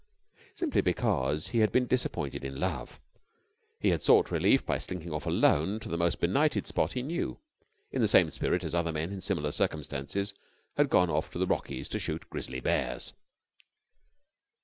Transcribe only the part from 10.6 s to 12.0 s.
had gone off to the Rockies to